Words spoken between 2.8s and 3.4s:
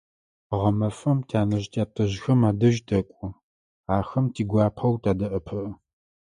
тэкӀо,